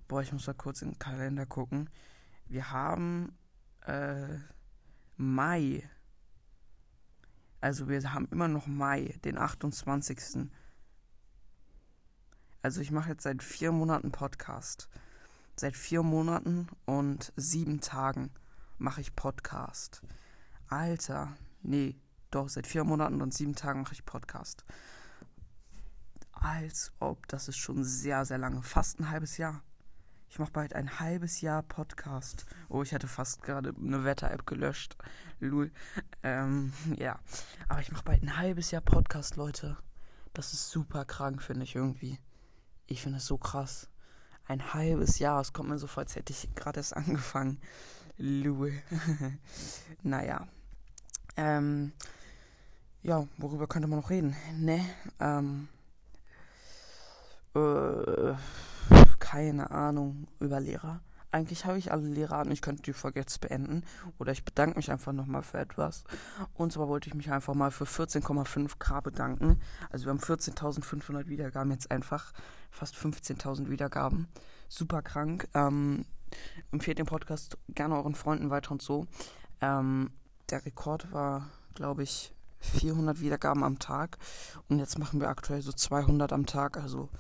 Boah, 0.09 0.23
ich 0.23 0.33
muss 0.33 0.47
da 0.47 0.55
kurz 0.55 0.81
in 0.81 0.93
den 0.93 0.99
Kalender 0.99 1.45
gucken. 1.45 1.91
Wir 2.47 2.71
haben 2.71 3.37
äh, 3.85 4.39
Mai. 5.19 5.89
Also 7.61 7.89
wir 7.89 8.15
haben 8.15 8.27
immer 8.31 8.49
noch 8.49 8.67
Mai, 8.67 9.15
den 9.25 9.37
28. 9.37 10.49
Also 12.63 12.81
ich 12.81 12.91
mache 12.91 13.11
jetzt 13.11 13.25
seit 13.25 13.43
vier 13.43 13.71
Monaten 13.71 14.11
Podcast. 14.11 14.89
Seit 15.57 15.77
vier 15.77 16.03
Monaten 16.03 16.69
und 16.87 17.33
sieben 17.37 17.83
Tagen 17.83 18.31
mache 18.79 19.03
ich 19.03 19.15
Podcast. 19.15 20.03
Alter, 20.69 21.37
nee, 21.63 22.01
doch, 22.31 22.49
seit 22.49 22.67
vier 22.67 22.85
Monaten 22.85 23.21
und 23.21 23.35
sieben 23.35 23.55
Tagen 23.55 23.83
mache 23.83 23.93
ich 23.93 24.07
Podcast. 24.07 24.65
Als 26.33 26.93
ob, 26.99 27.29
das 27.29 27.49
ist 27.49 27.57
schon 27.59 27.85
sehr, 27.85 28.25
sehr 28.25 28.39
lange. 28.39 28.63
Fast 28.63 29.01
ein 29.01 29.11
halbes 29.11 29.37
Jahr. 29.37 29.63
Ich 30.31 30.39
mache 30.39 30.53
bald 30.53 30.75
ein 30.75 31.01
halbes 31.01 31.41
Jahr 31.41 31.63
Podcast. 31.63 32.45
Oh, 32.69 32.83
ich 32.83 32.93
hatte 32.93 33.09
fast 33.09 33.43
gerade 33.43 33.75
eine 33.77 34.05
Wetter-App 34.05 34.47
gelöscht. 34.47 34.97
Lul. 35.41 35.73
Ähm, 36.23 36.73
ja. 36.97 37.19
Aber 37.69 37.81
ich 37.81 37.91
mache 37.91 38.05
bald 38.05 38.23
ein 38.23 38.37
halbes 38.37 38.71
Jahr 38.71 38.83
Podcast, 38.83 39.37
Leute. 39.37 39.79
Das 40.35 40.53
ist 40.53 40.71
super 40.71 41.05
krank, 41.05 41.43
finde 41.43 41.65
ich 41.65 41.75
irgendwie. 41.75 42.19
Ich 42.87 43.03
finde 43.03 43.19
es 43.19 43.27
so 43.27 43.39
krass. 43.39 43.89
Ein 44.47 44.75
halbes 44.75 45.19
Jahr. 45.19 45.41
Es 45.41 45.53
kommt 45.53 45.71
mir 45.71 45.79
so 45.79 45.87
vor, 45.87 46.03
als 46.03 46.15
hätte 46.15 46.33
ich 46.33 46.55
gerade 46.55 46.81
erst 46.81 46.97
angefangen. 46.97 47.59
Lue. 48.19 48.73
naja. 50.03 50.47
Ähm, 51.37 51.93
ja, 53.03 53.27
worüber 53.39 53.67
könnte 53.67 53.89
man 53.89 54.01
noch 54.01 54.11
reden? 54.11 54.37
Ne, 54.57 54.85
ähm, 55.21 55.69
äh, 57.55 58.35
keine 59.29 59.71
Ahnung, 59.71 60.27
über 60.41 60.59
Lehrer. 60.59 61.03
Eigentlich 61.31 61.67
habe 61.67 61.77
ich 61.77 61.93
alle 61.93 62.09
Lehrer 62.09 62.39
an. 62.39 62.51
Ich 62.51 62.63
könnte 62.63 62.83
die 62.83 62.95
Folge 62.95 63.21
jetzt 63.21 63.43
beenden. 63.43 63.85
Oder 64.19 64.33
ich 64.33 64.43
bedanke 64.43 64.79
mich 64.79 64.91
einfach 64.91 65.13
nochmal 65.13 65.43
für 65.43 65.59
etwas. 65.59 66.05
Und 66.55 66.73
zwar 66.73 66.89
wollte 66.89 67.11
ich 67.11 67.15
mich 67.15 67.31
einfach 67.31 67.53
mal 67.53 67.71
für 67.71 67.85
14,5k 67.85 69.03
bedanken. 69.03 69.61
Also 69.91 70.07
wir 70.07 70.13
haben 70.13 70.21
14.500 70.21 71.29
Wiedergaben 71.29 71.71
jetzt 71.73 71.91
einfach. 71.91 72.33
Fast 72.71 72.95
15.000 72.95 73.69
Wiedergaben. 73.69 74.29
Super 74.67 75.03
krank. 75.03 75.47
Ähm, 75.53 76.07
empfehlt 76.73 76.99
den 76.99 77.05
Podcast 77.05 77.59
gerne 77.69 77.97
euren 77.97 78.15
Freunden 78.15 78.49
weiter 78.49 78.71
und 78.71 78.81
so. 78.81 79.07
Ähm, 79.61 80.11
der 80.49 80.65
Rekord 80.65 81.13
war, 81.13 81.51
glaube 81.75 82.03
ich, 82.03 82.33
400 82.61 83.21
Wiedergaben 83.21 83.63
am 83.63 83.79
Tag. 83.79 84.17
Und 84.71 84.79
jetzt 84.79 84.99
machen 84.99 85.21
wir 85.21 85.29
aktuell 85.29 85.61
so 85.61 85.73
200 85.73 86.33
am 86.33 86.47
Tag. 86.47 86.79
Also 86.79 87.11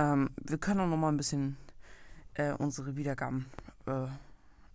ähm, 0.00 0.30
wir 0.42 0.56
können 0.56 0.80
auch 0.80 0.86
noch 0.86 0.96
mal 0.96 1.08
ein 1.08 1.18
bisschen 1.18 1.58
äh, 2.34 2.52
unsere 2.52 2.96
Wiedergaben, 2.96 3.46
äh, 3.86 4.04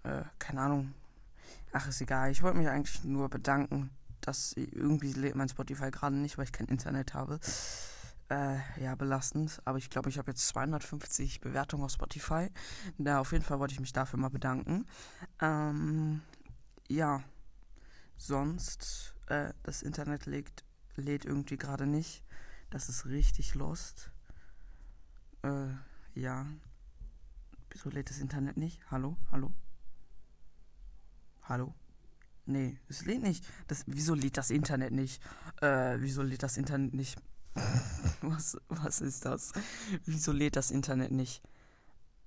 äh, 0.03 0.24
keine 0.38 0.62
Ahnung. 0.62 0.94
Ach, 1.72 1.88
ist 1.88 2.01
egal. 2.01 2.29
Ich 2.29 2.44
wollte 2.44 2.60
mich 2.60 2.70
eigentlich 2.70 3.03
nur 3.03 3.27
bedanken, 3.27 3.89
dass 4.22 4.53
irgendwie 4.53 5.13
lädt 5.13 5.36
mein 5.36 5.50
Spotify 5.50 5.89
gerade 5.89 6.15
nicht, 6.15 6.38
weil 6.38 6.46
ich 6.46 6.51
kein 6.51 6.67
Internet 6.67 7.15
habe. 7.15 7.39
Äh, 8.29 8.58
ja, 8.79 8.94
belastend. 8.94 9.62
Aber 9.65 9.79
ich 9.79 9.89
glaube, 9.89 10.10
ich 10.10 10.20
habe 10.20 10.29
jetzt 10.32 10.48
250 10.48 11.41
Bewertungen 11.41 11.84
auf 11.84 11.91
Spotify. 11.91 12.50
Da 13.00 13.20
auf 13.20 13.32
jeden 13.32 13.44
Fall 13.44 13.60
wollte 13.60 13.74
ich 13.74 13.79
mich 13.79 13.94
dafür 13.94 14.20
mal 14.20 14.29
bedanken. 14.29 14.86
Ähm, 15.41 16.22
ja. 16.88 17.24
Sonst, 18.17 19.15
äh, 19.27 19.53
das 19.63 19.82
Internet 19.82 20.27
lädt, 20.27 20.63
lädt 20.96 21.25
irgendwie 21.25 21.58
gerade 21.58 21.88
nicht. 21.88 22.24
Das 22.70 22.89
ist 22.89 23.08
richtig 23.08 23.55
lost. 23.55 24.12
Äh, 25.46 26.20
ja. 26.20 26.48
Wieso 27.70 27.90
lädt 27.90 28.10
das 28.10 28.20
Internet 28.20 28.58
nicht? 28.58 28.80
Hallo? 28.90 29.18
Hallo? 29.32 29.52
Hallo? 31.44 31.74
Nee, 32.48 32.80
es 32.90 33.06
lädt 33.06 33.22
nicht. 33.22 33.46
Das, 33.68 33.84
wieso 33.86 34.16
lädt 34.16 34.38
das 34.38 34.50
Internet 34.50 34.92
nicht? 34.92 35.22
Äh, 35.62 35.98
wieso 36.00 36.24
lädt 36.24 36.42
das 36.42 36.58
Internet 36.58 36.94
nicht? 36.94 37.18
was, 38.22 38.58
was 38.70 39.02
ist 39.02 39.25
das? 39.25 39.52
Wieso 40.06 40.32
lädt 40.32 40.56
das 40.56 40.72
Internet 40.72 41.12
nicht? 41.12 41.44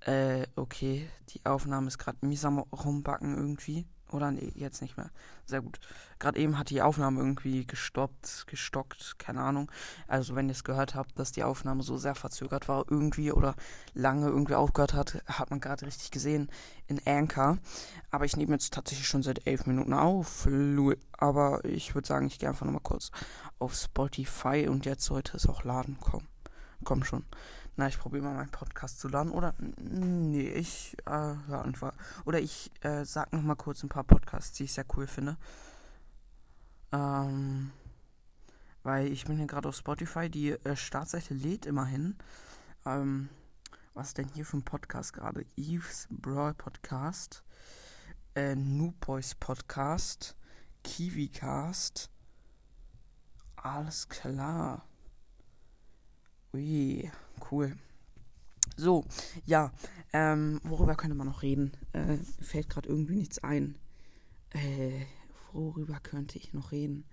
Äh, 0.01 0.47
okay. 0.55 1.09
Die 1.29 1.45
Aufnahme 1.45 1.87
ist 1.87 1.97
gerade 1.97 2.25
mies 2.25 2.45
am 2.45 2.59
rumbacken 2.59 3.35
irgendwie. 3.35 3.85
Oder 4.11 4.31
nee, 4.31 4.51
jetzt 4.55 4.81
nicht 4.81 4.97
mehr. 4.97 5.11
Sehr 5.45 5.61
gut. 5.61 5.79
Gerade 6.17 6.39
eben 6.39 6.57
hat 6.57 6.69
die 6.69 6.81
Aufnahme 6.81 7.19
irgendwie 7.19 7.65
gestoppt, 7.65 8.45
gestockt, 8.47 9.19
keine 9.19 9.41
Ahnung. 9.41 9.71
Also 10.07 10.35
wenn 10.35 10.47
ihr 10.47 10.53
es 10.53 10.63
gehört 10.63 10.95
habt, 10.95 11.17
dass 11.17 11.31
die 11.31 11.43
Aufnahme 11.43 11.83
so 11.83 11.97
sehr 11.97 12.15
verzögert 12.15 12.67
war 12.67 12.85
irgendwie 12.89 13.31
oder 13.31 13.55
lange 13.93 14.27
irgendwie 14.27 14.55
aufgehört 14.55 14.93
hat, 14.93 15.23
hat 15.25 15.49
man 15.51 15.59
gerade 15.59 15.85
richtig 15.85 16.11
gesehen 16.11 16.49
in 16.87 16.99
Anchor. 17.05 17.59
Aber 18.11 18.25
ich 18.25 18.35
nehme 18.35 18.53
jetzt 18.53 18.73
tatsächlich 18.73 19.07
schon 19.07 19.23
seit 19.23 19.45
elf 19.47 19.65
Minuten 19.65 19.93
auf. 19.93 20.47
Aber 21.13 21.63
ich 21.63 21.93
würde 21.95 22.07
sagen, 22.07 22.27
ich 22.27 22.39
gehe 22.39 22.49
einfach 22.49 22.65
nochmal 22.65 22.81
kurz 22.81 23.11
auf 23.59 23.75
Spotify 23.75 24.67
und 24.67 24.85
jetzt 24.85 25.05
sollte 25.05 25.37
es 25.37 25.47
auch 25.47 25.63
laden. 25.63 25.97
Komm, 26.01 26.27
komm 26.83 27.03
schon. 27.03 27.25
Na, 27.79 27.87
ich 27.87 27.97
probiere 27.97 28.25
mal 28.25 28.33
meinen 28.33 28.51
Podcast 28.51 28.99
zu 28.99 29.07
laden. 29.07 29.31
Oder, 29.31 29.53
nee, 29.57 30.49
ich, 30.49 30.97
äh, 31.05 31.33
ja, 31.49 31.61
einfach. 31.61 31.93
Oder 32.25 32.41
ich, 32.41 32.71
äh, 32.81 33.05
sag 33.05 33.31
noch 33.31 33.41
mal 33.41 33.55
kurz 33.55 33.83
ein 33.83 33.87
paar 33.87 34.03
Podcasts, 34.03 34.51
die 34.57 34.65
ich 34.65 34.73
sehr 34.73 34.83
cool 34.97 35.07
finde. 35.07 35.37
Ähm, 36.91 37.71
weil 38.83 39.09
ich 39.09 39.23
bin 39.23 39.37
hier 39.37 39.47
gerade 39.47 39.69
auf 39.69 39.77
Spotify, 39.77 40.29
die 40.29 40.49
äh, 40.49 40.75
Startseite 40.75 41.33
lädt 41.33 41.65
immerhin. 41.65 42.17
Ähm, 42.85 43.29
was 43.93 44.13
denn 44.13 44.27
hier 44.27 44.43
für 44.45 44.57
ein 44.57 44.65
Podcast 44.65 45.13
gerade? 45.13 45.45
Eves 45.55 46.09
Brawl 46.11 46.55
Podcast, 46.55 47.45
äh, 48.35 48.55
New 48.55 48.91
Boys 48.99 49.35
Podcast, 49.35 50.35
KiwiCast. 50.83 52.09
Alles 53.55 54.09
klar. 54.09 54.85
Ui 56.53 57.09
cool. 57.51 57.75
So, 58.77 59.05
ja, 59.45 59.71
ähm, 60.13 60.61
worüber 60.63 60.95
könnte 60.95 61.15
man 61.15 61.27
noch 61.27 61.41
reden? 61.41 61.71
Äh, 61.91 62.17
fällt 62.41 62.69
gerade 62.69 62.87
irgendwie 62.87 63.15
nichts 63.15 63.39
ein. 63.39 63.75
Äh, 64.51 65.05
worüber 65.51 65.99
könnte 65.99 66.37
ich 66.37 66.53
noch 66.53 66.71
reden? 66.71 67.05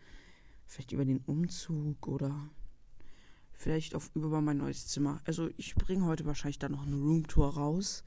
Vielleicht 0.67 0.93
über 0.93 1.05
den 1.05 1.19
Umzug 1.27 2.07
oder 2.07 2.49
vielleicht 3.53 3.95
auf 3.95 4.11
über 4.15 4.41
mein 4.41 4.59
neues 4.59 4.87
Zimmer. 4.87 5.21
Also 5.25 5.49
ich 5.57 5.75
bringe 5.75 6.05
heute 6.05 6.25
wahrscheinlich 6.27 6.59
dann 6.59 6.73
noch 6.73 6.87
eine 6.87 6.97
Roomtour 6.97 7.55
raus. 7.55 8.05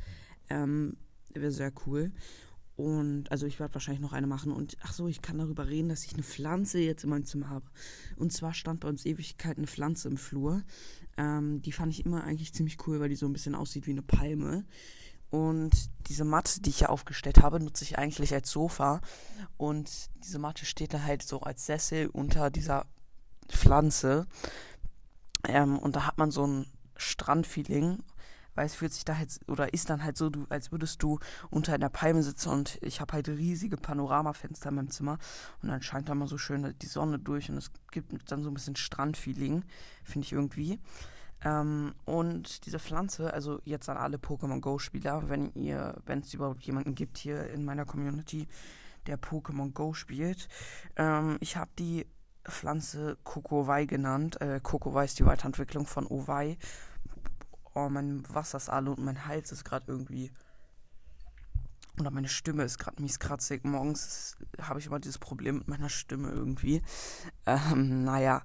Ähm, 0.49 0.97
wäre 1.33 1.51
sehr 1.51 1.73
cool. 1.85 2.11
Und 2.79 3.29
also 3.29 3.45
ich 3.45 3.59
werde 3.59 3.73
wahrscheinlich 3.73 3.99
noch 3.99 4.13
eine 4.13 4.25
machen. 4.25 4.53
Und 4.53 4.77
ach 4.81 4.93
so, 4.93 5.09
ich 5.09 5.21
kann 5.21 5.37
darüber 5.37 5.67
reden, 5.67 5.89
dass 5.89 6.05
ich 6.05 6.13
eine 6.13 6.23
Pflanze 6.23 6.79
jetzt 6.79 7.03
in 7.03 7.09
meinem 7.09 7.25
Zimmer 7.25 7.49
habe. 7.49 7.65
Und 8.15 8.31
zwar 8.31 8.53
stand 8.53 8.79
bei 8.79 8.87
uns 8.87 9.05
Ewigkeit 9.05 9.57
eine 9.57 9.67
Pflanze 9.67 10.07
im 10.07 10.15
Flur. 10.15 10.63
Ähm, 11.17 11.61
die 11.61 11.73
fand 11.73 11.91
ich 11.91 12.05
immer 12.05 12.23
eigentlich 12.23 12.53
ziemlich 12.53 12.77
cool, 12.87 13.01
weil 13.01 13.09
die 13.09 13.17
so 13.17 13.25
ein 13.25 13.33
bisschen 13.33 13.53
aussieht 13.53 13.85
wie 13.85 13.91
eine 13.91 14.01
Palme. 14.01 14.63
Und 15.29 15.89
diese 16.07 16.23
Matte, 16.23 16.61
die 16.61 16.69
ich 16.69 16.77
hier 16.77 16.89
aufgestellt 16.89 17.41
habe, 17.41 17.59
nutze 17.59 17.83
ich 17.83 17.97
eigentlich 17.97 18.33
als 18.33 18.49
Sofa. 18.49 19.01
Und 19.57 19.91
diese 20.23 20.39
Matte 20.39 20.65
steht 20.65 20.93
da 20.93 21.03
halt 21.03 21.21
so 21.21 21.41
als 21.41 21.65
Sessel 21.65 22.07
unter 22.07 22.49
dieser 22.49 22.85
Pflanze. 23.49 24.25
Ähm, 25.45 25.77
und 25.77 25.97
da 25.97 26.07
hat 26.07 26.17
man 26.17 26.31
so 26.31 26.47
ein 26.47 26.65
Strandfeeling 26.95 27.99
weil 28.59 28.65
es 28.65 28.75
fühlt 28.75 28.91
sich 28.91 29.05
da 29.05 29.17
halt 29.17 29.39
oder 29.47 29.73
ist 29.73 29.89
dann 29.89 30.03
halt 30.03 30.17
so, 30.17 30.29
du, 30.29 30.45
als 30.49 30.73
würdest 30.73 31.01
du 31.01 31.17
unter 31.49 31.73
einer 31.73 31.87
Palme 31.87 32.21
sitzen 32.21 32.49
und 32.49 32.77
ich 32.81 32.99
habe 32.99 33.13
halt 33.13 33.29
riesige 33.29 33.77
Panoramafenster 33.77 34.67
in 34.67 34.75
meinem 34.75 34.91
Zimmer 34.91 35.17
und 35.61 35.69
dann 35.69 35.81
scheint 35.81 36.09
da 36.09 36.13
mal 36.13 36.27
so 36.27 36.37
schön 36.37 36.75
die 36.81 36.85
Sonne 36.87 37.19
durch 37.19 37.49
und 37.49 37.55
es 37.55 37.71
gibt 37.89 38.11
dann 38.29 38.43
so 38.43 38.51
ein 38.51 38.53
bisschen 38.53 38.75
Strandfeeling, 38.75 39.63
finde 40.03 40.25
ich 40.25 40.33
irgendwie. 40.33 40.77
Ähm, 41.41 41.93
und 42.03 42.65
diese 42.65 42.79
Pflanze, 42.79 43.33
also 43.33 43.61
jetzt 43.63 43.87
an 43.87 43.95
alle 43.95 44.17
Pokémon 44.17 44.59
Go-Spieler, 44.59 45.29
wenn 45.29 45.53
ihr, 45.53 45.95
wenn 46.05 46.19
es 46.19 46.33
überhaupt 46.33 46.63
jemanden 46.63 46.95
gibt 46.95 47.17
hier 47.17 47.49
in 47.51 47.63
meiner 47.63 47.85
Community, 47.85 48.45
der 49.07 49.17
Pokémon 49.17 49.71
Go 49.71 49.93
spielt, 49.93 50.49
ähm, 50.97 51.37
ich 51.39 51.55
habe 51.55 51.71
die 51.79 52.05
Pflanze 52.43 53.17
Kokowai 53.23 53.85
genannt. 53.85 54.41
Äh, 54.41 54.59
Kokowai 54.61 55.05
ist 55.05 55.17
die 55.17 55.25
Weiterentwicklung 55.25 55.85
von 55.85 56.05
Owai 56.07 56.57
oh, 57.85 57.89
mein 57.89 58.23
Wasser 58.33 58.57
ist 58.57 58.69
alle 58.69 58.91
und 58.91 58.99
mein 58.99 59.25
Hals 59.25 59.51
ist 59.51 59.63
gerade 59.63 59.85
irgendwie. 59.87 60.31
Oder 61.99 62.11
meine 62.11 62.29
Stimme 62.29 62.63
ist 62.63 62.77
gerade 62.77 63.01
mies 63.01 63.19
kratzig. 63.19 63.65
Morgens 63.65 64.37
habe 64.61 64.79
ich 64.79 64.87
immer 64.87 64.99
dieses 64.99 65.17
Problem 65.17 65.57
mit 65.59 65.67
meiner 65.67 65.89
Stimme 65.89 66.29
irgendwie. 66.29 66.81
Ähm, 67.45 68.03
naja. 68.03 68.41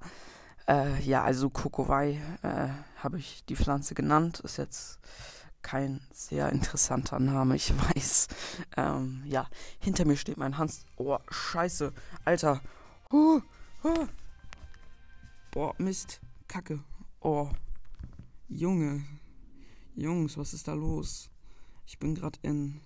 Äh, 0.66 1.00
ja, 1.02 1.22
also 1.22 1.50
Kokowai 1.50 2.20
äh, 2.42 2.68
habe 2.96 3.18
ich 3.18 3.44
die 3.44 3.56
Pflanze 3.56 3.94
genannt. 3.94 4.40
Ist 4.40 4.56
jetzt 4.56 4.98
kein 5.62 6.00
sehr 6.12 6.50
interessanter 6.50 7.18
Name, 7.18 7.56
ich 7.56 7.72
weiß. 7.94 8.28
Ähm, 8.76 9.22
ja, 9.26 9.48
hinter 9.78 10.04
mir 10.04 10.16
steht 10.16 10.36
mein 10.36 10.58
Hans. 10.58 10.84
Oh, 10.96 11.18
scheiße. 11.30 11.92
Alter. 12.24 12.60
Huh, 13.12 13.40
huh. 13.82 14.06
Boah, 15.50 15.74
Mist. 15.78 16.20
Kacke. 16.48 16.80
Oh. 17.20 17.50
Junge. 18.48 19.04
Jungs, 19.96 20.36
was 20.36 20.54
ist 20.54 20.66
da 20.66 20.74
los? 20.74 21.30
Ich 21.86 22.00
bin 22.00 22.16
gerade 22.16 22.38
in 22.42 22.80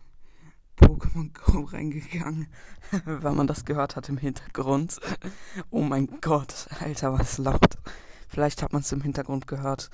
Pokémon 0.77 1.33
Go 1.45 1.61
reingegangen, 1.61 2.49
weil 3.05 3.33
man 3.33 3.47
das 3.47 3.65
gehört 3.65 3.97
hat 3.97 4.11
im 4.11 4.19
Hintergrund. 4.19 5.01
Oh 5.71 5.81
mein 5.81 6.21
Gott, 6.21 6.69
Alter, 6.81 7.19
was 7.19 7.39
laut. 7.39 7.79
Vielleicht 8.29 8.63
hat 8.63 8.75
man 8.75 8.83
es 8.83 8.93
im 8.93 9.01
Hintergrund 9.01 9.47
gehört. 9.47 9.89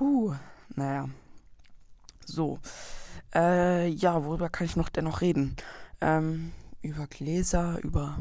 Huh, 0.00 0.34
naja. 0.74 1.08
So. 2.26 2.58
Äh, 3.32 3.88
ja, 3.88 4.24
worüber 4.24 4.48
kann 4.48 4.66
ich 4.66 4.74
noch 4.74 4.88
dennoch 4.88 5.20
reden? 5.20 5.56
Ähm, 6.00 6.52
über 6.82 7.06
Gläser, 7.06 7.78
über 7.84 8.18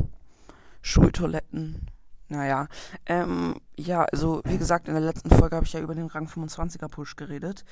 Schultoiletten. 0.84 1.88
Naja, 2.30 2.68
ähm, 3.08 3.56
ja, 3.76 4.04
also 4.04 4.42
wie 4.46 4.58
gesagt, 4.58 4.88
in 4.88 4.94
der 4.94 5.04
letzten 5.04 5.32
Folge 5.32 5.56
habe 5.56 5.66
ich 5.66 5.74
ja 5.74 5.82
über 5.82 5.96
den 5.96 6.06
Rang 6.06 6.28
25er 6.28 6.88
Push 6.88 7.16
geredet 7.16 7.66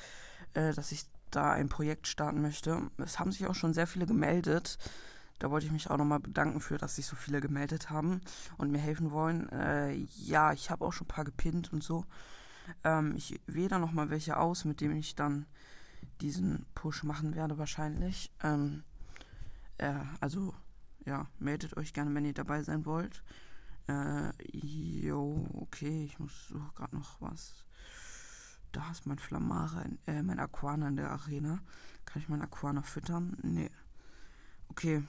äh, 0.54 0.72
dass 0.72 0.92
ich 0.92 1.04
da 1.30 1.52
ein 1.52 1.68
Projekt 1.68 2.06
starten 2.06 2.42
möchte. 2.42 2.90
Es 2.98 3.18
haben 3.18 3.32
sich 3.32 3.46
auch 3.46 3.54
schon 3.54 3.74
sehr 3.74 3.86
viele 3.86 4.06
gemeldet. 4.06 4.78
Da 5.38 5.50
wollte 5.50 5.66
ich 5.66 5.72
mich 5.72 5.88
auch 5.90 5.96
nochmal 5.96 6.20
bedanken 6.20 6.60
für, 6.60 6.76
dass 6.76 6.96
sich 6.96 7.06
so 7.06 7.16
viele 7.16 7.40
gemeldet 7.40 7.88
haben 7.88 8.20
und 8.58 8.70
mir 8.70 8.78
helfen 8.78 9.10
wollen. 9.10 9.48
Äh, 9.50 9.94
ja, 10.16 10.52
ich 10.52 10.70
habe 10.70 10.84
auch 10.84 10.92
schon 10.92 11.06
ein 11.06 11.14
paar 11.14 11.24
gepinnt 11.24 11.72
und 11.72 11.82
so. 11.82 12.04
Ähm, 12.84 13.14
ich 13.16 13.40
wähle 13.46 13.68
da 13.68 13.78
nochmal 13.78 14.10
welche 14.10 14.36
aus, 14.36 14.64
mit 14.64 14.80
denen 14.80 14.96
ich 14.96 15.14
dann 15.14 15.46
diesen 16.20 16.66
Push 16.74 17.04
machen 17.04 17.34
werde 17.34 17.56
wahrscheinlich. 17.58 18.30
Ähm, 18.42 18.84
äh, 19.78 19.94
also, 20.20 20.54
ja, 21.06 21.26
meldet 21.38 21.76
euch 21.76 21.94
gerne, 21.94 22.14
wenn 22.14 22.26
ihr 22.26 22.34
dabei 22.34 22.62
sein 22.62 22.84
wollt. 22.84 23.22
Äh, 23.88 24.32
jo, 24.52 25.46
okay, 25.54 26.04
ich 26.04 26.18
muss 26.18 26.48
suche 26.48 26.72
gerade 26.74 26.96
noch 26.96 27.20
was. 27.20 27.64
Da 28.72 28.90
ist 28.90 29.06
mein 29.06 29.18
Flamare, 29.18 29.84
äh, 30.06 30.22
mein 30.22 30.38
Aquana 30.38 30.88
in 30.88 30.96
der 30.96 31.10
Arena. 31.10 31.60
Kann 32.04 32.22
ich 32.22 32.28
meinen 32.28 32.42
Aquana 32.42 32.82
füttern? 32.82 33.36
Nee. 33.42 33.70
Okay. 34.68 35.02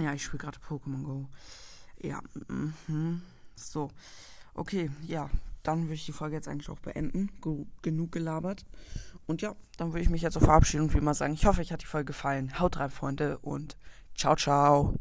Ja, 0.00 0.12
ich 0.12 0.24
spiele 0.24 0.42
gerade 0.42 0.58
Pokémon 0.58 1.02
Go. 1.02 1.28
Ja, 2.00 2.20
mhm. 2.48 3.22
so. 3.54 3.90
Okay, 4.54 4.90
ja, 5.06 5.28
dann 5.62 5.82
würde 5.82 5.94
ich 5.94 6.06
die 6.06 6.12
Folge 6.12 6.36
jetzt 6.36 6.48
eigentlich 6.48 6.68
auch 6.70 6.78
beenden. 6.78 7.30
genug 7.82 8.12
gelabert. 8.12 8.64
Und 9.26 9.42
ja, 9.42 9.54
dann 9.76 9.88
würde 9.88 10.02
ich 10.02 10.10
mich 10.10 10.22
jetzt 10.22 10.34
so 10.34 10.40
verabschieden 10.40 10.84
und 10.84 10.94
wie 10.94 10.98
immer 10.98 11.14
sagen, 11.14 11.34
ich 11.34 11.46
hoffe, 11.46 11.60
euch 11.60 11.72
hat 11.72 11.82
die 11.82 11.86
Folge 11.86 12.06
gefallen. 12.06 12.58
Haut 12.58 12.78
rein, 12.78 12.90
Freunde, 12.90 13.38
und 13.38 13.76
ciao, 14.14 14.36
ciao. 14.36 14.94